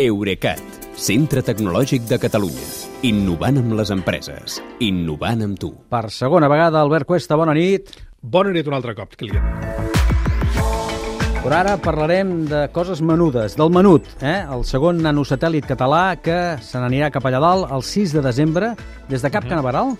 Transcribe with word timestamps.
Eurecat, 0.00 0.60
centre 0.96 1.42
tecnològic 1.44 2.06
de 2.08 2.16
Catalunya. 2.16 2.62
Innovant 3.04 3.58
amb 3.60 3.74
les 3.76 3.90
empreses. 3.92 4.54
Innovant 4.80 5.44
amb 5.44 5.58
tu. 5.60 5.68
Per 5.92 6.06
segona 6.08 6.48
vegada, 6.48 6.80
Albert 6.80 7.04
Cuesta, 7.04 7.36
bona 7.36 7.52
nit. 7.52 7.92
Bona 8.24 8.54
nit 8.56 8.70
un 8.70 8.72
altre 8.72 8.94
cop, 8.96 9.12
client. 9.20 9.44
Per 11.42 11.52
ara 11.52 11.76
parlarem 11.76 12.46
de 12.48 12.62
coses 12.72 13.04
menudes, 13.04 13.58
del 13.60 13.68
menut, 13.68 14.08
eh? 14.24 14.38
el 14.48 14.64
segon 14.64 15.04
nanosatèl·lit 15.04 15.68
català 15.68 16.16
que 16.24 16.38
se 16.64 16.80
n'anirà 16.80 17.12
cap 17.12 17.28
allà 17.28 17.44
dalt 17.44 17.68
el 17.76 17.84
6 17.84 18.16
de 18.16 18.24
desembre 18.24 18.72
des 19.12 19.20
de 19.20 19.28
Cap 19.28 19.44
Canaveral. 19.44 19.92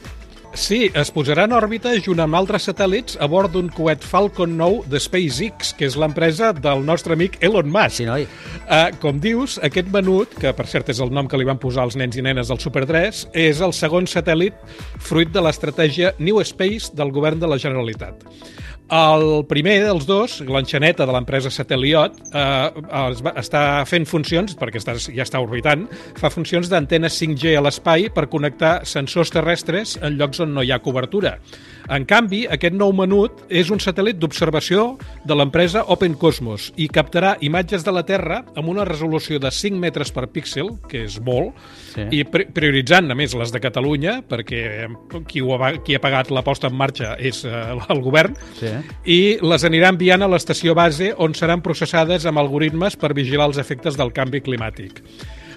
Sí, 0.52 0.90
es 0.92 1.08
posarà 1.08 1.46
en 1.48 1.54
òrbita 1.56 1.94
junt 2.04 2.20
amb 2.20 2.36
altres 2.36 2.66
satèl·lits 2.68 3.16
a 3.24 3.28
bord 3.30 3.54
d'un 3.54 3.70
coet 3.72 4.02
Falcon 4.04 4.52
9 4.58 4.82
de 4.92 5.00
SpaceX, 5.00 5.70
que 5.78 5.86
és 5.88 5.96
l'empresa 5.96 6.50
del 6.52 6.84
nostre 6.84 7.16
amic 7.16 7.38
Elon 7.40 7.70
Musk. 7.72 8.02
Sí, 8.02 8.04
noi. 8.08 8.26
Uh, 8.66 8.90
com 9.00 9.16
dius, 9.22 9.56
aquest 9.64 9.88
menut, 9.94 10.36
que 10.36 10.52
per 10.52 10.66
cert 10.68 10.92
és 10.92 11.00
el 11.00 11.12
nom 11.16 11.30
que 11.30 11.40
li 11.40 11.48
van 11.48 11.60
posar 11.62 11.86
els 11.88 11.96
nens 11.96 12.20
i 12.20 12.26
nenes 12.26 12.52
del 12.52 12.60
Super 12.60 12.84
3, 12.84 13.24
és 13.32 13.62
el 13.64 13.72
segon 13.72 14.04
satèl·lit 14.04 14.60
fruit 15.00 15.32
de 15.32 15.40
l'estratègia 15.40 16.12
New 16.20 16.44
Space 16.44 16.92
del 16.92 17.16
govern 17.16 17.40
de 17.40 17.48
la 17.48 17.60
Generalitat. 17.62 18.28
El 18.92 19.46
primer 19.48 19.78
dels 19.86 20.04
dos, 20.04 20.34
l'enxaneta 20.44 21.06
de 21.08 21.12
l'empresa 21.14 21.48
Sateliot, 21.48 22.18
eh, 22.28 22.82
es 22.98 23.22
va, 23.24 23.32
està 23.40 23.62
fent 23.88 24.04
funcions, 24.04 24.52
perquè 24.58 24.82
està, 24.82 24.92
ja 25.00 25.24
està 25.24 25.40
orbitant, 25.40 25.86
fa 26.20 26.28
funcions 26.28 26.68
d'antena 26.68 27.08
5G 27.08 27.54
a 27.56 27.62
l'espai 27.64 28.10
per 28.12 28.26
connectar 28.28 28.82
sensors 28.84 29.32
terrestres 29.32 29.96
en 30.02 30.18
llocs 30.20 30.41
on 30.42 30.54
no 30.54 30.64
hi 30.64 30.72
ha 30.72 30.82
cobertura. 30.82 31.38
En 31.90 32.04
canvi, 32.06 32.44
aquest 32.46 32.76
nou 32.78 32.92
menut 32.94 33.42
és 33.50 33.70
un 33.74 33.80
satèl·lit 33.82 34.20
d'observació 34.20 34.84
de 35.26 35.34
l'empresa 35.34 35.82
Open 35.90 36.14
Cosmos 36.18 36.68
i 36.78 36.86
captarà 36.92 37.34
imatges 37.42 37.82
de 37.82 37.94
la 37.94 38.04
Terra 38.06 38.42
amb 38.54 38.70
una 38.70 38.86
resolució 38.86 39.40
de 39.42 39.50
5 39.50 39.80
metres 39.82 40.12
per 40.14 40.28
píxel, 40.30 40.70
que 40.88 41.02
és 41.08 41.18
molt, 41.24 41.58
sí. 41.92 42.06
i 42.14 42.22
prioritzant, 42.24 43.10
a 43.10 43.18
més, 43.18 43.34
les 43.38 43.52
de 43.52 43.62
Catalunya, 43.62 44.20
perquè 44.30 44.62
qui, 45.28 45.42
ho 45.42 45.58
ha, 45.58 45.74
qui 45.82 45.98
ha 45.98 46.02
pagat 46.02 46.30
la 46.30 46.44
posta 46.46 46.70
en 46.70 46.78
marxa 46.78 47.16
és 47.18 47.42
eh, 47.48 47.66
el 47.90 48.02
govern, 48.04 48.38
sí. 48.60 48.72
i 49.04 49.20
les 49.42 49.66
anirà 49.66 49.92
enviant 49.92 50.22
a 50.22 50.30
l'estació 50.30 50.76
base 50.78 51.12
on 51.18 51.34
seran 51.38 51.66
processades 51.66 52.26
amb 52.30 52.42
algoritmes 52.42 52.96
per 52.96 53.14
vigilar 53.18 53.50
els 53.50 53.60
efectes 53.62 53.98
del 53.98 54.14
canvi 54.14 54.42
climàtic. 54.44 55.02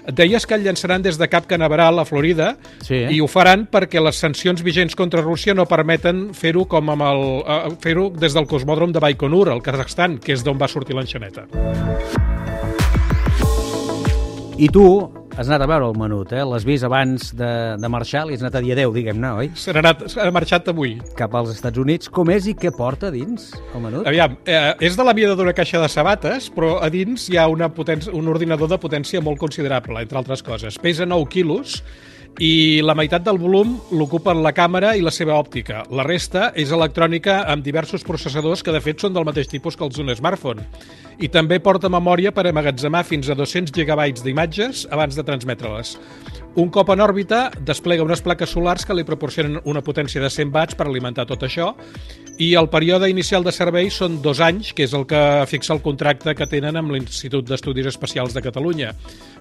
Deies 0.06 0.46
que 0.46 0.54
el 0.54 0.62
llançaran 0.62 1.02
des 1.02 1.18
de 1.18 1.26
Cap 1.26 1.48
Canaveral, 1.50 1.98
a 1.98 2.04
Florida, 2.06 2.52
sí. 2.86 3.02
i 3.10 3.18
ho 3.20 3.26
faran 3.26 3.64
perquè 3.66 3.98
les 4.02 4.20
sancions 4.22 4.62
vigents 4.62 4.94
contra 4.94 5.24
Rússia 5.24 5.54
no 5.54 5.66
permeten 5.66 6.28
fer-ho 6.36 6.66
com 6.70 6.92
amb 6.94 7.06
el 7.08 7.22
uh, 7.40 7.74
fer-ho 7.82 8.08
des 8.14 8.36
del 8.36 8.46
cosmòdrom 8.46 8.94
de 8.94 9.02
Baikonur, 9.02 9.48
al 9.50 9.64
Kazakhstan, 9.66 10.20
que 10.22 10.36
és 10.36 10.46
d'on 10.46 10.60
va 10.60 10.70
sortir 10.70 10.94
l'enxaneta. 10.94 11.48
I 14.56 14.70
tu, 14.72 14.86
Has 15.36 15.50
anat 15.50 15.66
a 15.66 15.66
veure 15.68 15.84
el 15.90 15.98
menut, 16.00 16.30
eh? 16.32 16.40
L'has 16.48 16.64
vist 16.64 16.86
abans 16.86 17.26
de, 17.36 17.48
de 17.76 17.88
marxar, 17.92 18.22
li 18.24 18.32
has 18.32 18.40
anat 18.40 18.54
a 18.56 18.62
dir 18.64 18.70
adeu, 18.72 18.94
diguem-ne, 18.94 19.32
oi? 19.36 19.50
Se 19.60 19.74
n'ha 19.76 20.30
marxat 20.32 20.70
avui. 20.72 20.94
Cap 21.18 21.36
als 21.36 21.50
Estats 21.52 21.76
Units. 21.82 22.08
Com 22.08 22.32
és 22.32 22.48
i 22.48 22.54
què 22.56 22.72
porta 22.72 23.10
dins 23.12 23.50
el 23.76 23.84
menut? 23.84 24.08
Aviam, 24.08 24.38
eh, 24.48 24.72
és 24.88 24.96
de 24.96 25.04
la 25.04 25.12
mida 25.12 25.36
d'una 25.36 25.52
caixa 25.52 25.82
de 25.82 25.90
sabates, 25.92 26.48
però 26.56 26.78
a 26.80 26.88
dins 26.88 27.28
hi 27.28 27.36
ha 27.36 27.44
una 27.52 27.68
potència, 27.68 28.16
un 28.16 28.32
ordinador 28.32 28.72
de 28.72 28.80
potència 28.80 29.20
molt 29.20 29.36
considerable, 29.42 30.00
entre 30.08 30.22
altres 30.22 30.40
coses. 30.46 30.80
Pesa 30.80 31.04
9 31.04 31.28
quilos 31.28 31.82
i 32.42 32.82
la 32.84 32.94
meitat 32.96 33.24
del 33.24 33.38
volum 33.40 33.76
l'ocupen 33.96 34.42
la 34.44 34.52
càmera 34.52 34.92
i 34.96 35.04
la 35.04 35.12
seva 35.14 35.38
òptica. 35.40 35.84
La 35.88 36.04
resta 36.04 36.50
és 36.54 36.72
electrònica 36.74 37.38
amb 37.48 37.64
diversos 37.64 38.04
processadors 38.04 38.62
que 38.62 38.74
de 38.74 38.82
fet 38.84 39.00
són 39.00 39.14
del 39.16 39.24
mateix 39.24 39.48
tipus 39.48 39.76
que 39.76 39.86
els 39.86 39.96
d'un 39.96 40.12
smartphone. 40.14 40.66
I 41.16 41.30
també 41.32 41.56
porta 41.64 41.88
memòria 41.88 42.34
per 42.36 42.44
amagatzemar 42.50 43.06
fins 43.08 43.30
a 43.30 43.38
200 43.38 43.72
gigabytes 43.72 44.24
d'imatges 44.24 44.84
abans 44.92 45.16
de 45.16 45.24
transmetre-les. 45.24 45.96
Un 46.60 46.68
cop 46.72 46.92
en 46.92 47.00
òrbita, 47.04 47.50
desplega 47.68 48.04
unes 48.04 48.22
plaques 48.24 48.52
solars 48.52 48.84
que 48.84 48.94
li 48.96 49.04
proporcionen 49.04 49.62
una 49.64 49.84
potència 49.84 50.20
de 50.20 50.30
100 50.32 50.52
watts 50.52 50.76
per 50.76 50.86
alimentar 50.88 51.26
tot 51.28 51.44
això 51.44 51.72
i 52.38 52.54
el 52.54 52.68
període 52.68 53.08
inicial 53.08 53.44
de 53.44 53.52
servei 53.54 53.88
són 53.92 54.18
dos 54.24 54.42
anys, 54.44 54.72
que 54.76 54.84
és 54.84 54.92
el 54.96 55.06
que 55.08 55.20
fixa 55.48 55.72
el 55.74 55.80
contracte 55.84 56.34
que 56.36 56.48
tenen 56.50 56.76
amb 56.76 56.92
l'Institut 56.92 57.46
d'Estudis 57.48 57.88
Especials 57.88 58.36
de 58.36 58.42
Catalunya, 58.44 58.92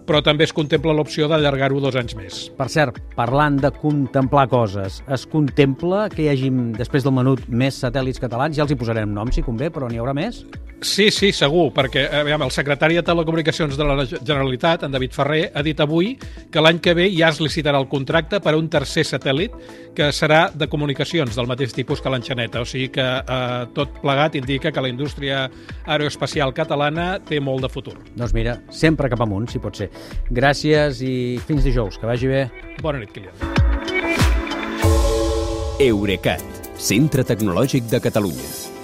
però 0.08 0.22
també 0.24 0.48
es 0.48 0.54
contempla 0.56 0.96
l'opció 0.96 1.28
d'allargar-ho 1.28 1.82
dos 1.84 1.98
anys 2.00 2.16
més. 2.16 2.38
Per 2.56 2.70
cert, 2.72 3.02
parlant 3.18 3.60
de 3.60 3.74
contemplar 3.82 4.48
coses, 4.52 5.02
es 5.12 5.26
contempla 5.28 6.06
que 6.14 6.24
hi 6.24 6.30
hagi, 6.32 6.54
després 6.80 7.04
del 7.04 7.18
menut, 7.18 7.44
més 7.50 7.82
satèl·lits 7.84 8.24
catalans? 8.24 8.56
Ja 8.56 8.64
els 8.64 8.72
hi 8.72 8.80
posarem 8.80 9.12
nom, 9.12 9.34
si 9.34 9.44
convé, 9.44 9.72
però 9.74 9.92
n'hi 9.92 10.00
haurà 10.00 10.16
més? 10.16 10.46
Sí, 10.82 11.08
sí, 11.10 11.32
segur, 11.32 11.70
perquè 11.74 12.04
aviam, 12.20 12.44
el 12.46 12.52
secretari 12.52 12.98
de 12.98 13.04
Telecomunicacions 13.06 13.78
de 13.80 13.86
la 13.88 14.04
Generalitat, 14.06 14.84
en 14.84 14.92
David 14.92 15.14
Ferrer, 15.16 15.44
ha 15.56 15.64
dit 15.64 15.80
avui 15.80 16.12
que 16.52 16.62
l'any 16.62 16.82
que 16.84 16.94
ve 16.98 17.08
ja 17.16 17.30
es 17.32 17.40
licitarà 17.42 17.80
el 17.80 17.88
contracte 17.90 18.42
per 18.44 18.54
a 18.54 18.60
un 18.60 18.68
tercer 18.70 19.06
satèl·lit 19.08 19.56
que 19.96 20.12
serà 20.14 20.50
de 20.54 20.68
comunicacions 20.68 21.38
del 21.38 21.48
mateix 21.48 21.74
tipus 21.74 22.04
que 22.04 22.12
l'enxaneta. 22.12 22.62
O 22.62 22.68
sigui 22.70 22.90
que 22.98 23.06
eh, 23.06 23.64
tot 23.78 24.02
plegat 24.04 24.36
indica 24.36 24.72
que 24.72 24.84
la 24.84 24.92
indústria 24.92 25.46
aeroespacial 25.86 26.54
catalana 26.54 27.16
té 27.24 27.40
molt 27.40 27.66
de 27.66 27.72
futur. 27.72 27.96
Doncs 28.14 28.36
mira, 28.36 28.60
sempre 28.70 29.10
cap 29.10 29.24
amunt, 29.24 29.48
si 29.50 29.64
pot 29.64 29.80
ser. 29.80 29.90
Gràcies 30.30 31.02
i 31.06 31.16
fins 31.48 31.64
dijous. 31.66 31.98
Que 31.98 32.12
vagi 32.12 32.30
bé. 32.30 32.46
Bona 32.84 33.00
nit, 33.00 33.16
Kilian. 33.16 33.34
Eurecat, 35.80 36.46
centre 36.78 37.24
tecnològic 37.28 37.88
de 37.92 38.04
Catalunya. 38.04 38.65